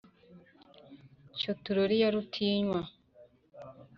cyo 1.37 1.51
turore 1.61 1.93
iya 1.97 2.09
rutinywa, 2.13 2.79